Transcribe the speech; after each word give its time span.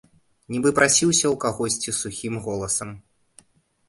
Нібы 0.53 0.69
прасіўся 0.77 1.25
ў 1.29 1.35
кагосьці 1.43 1.93
сухім 2.01 2.39
голасам. 2.47 2.89